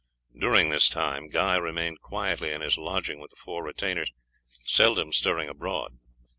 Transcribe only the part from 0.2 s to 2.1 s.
During this time Guy remained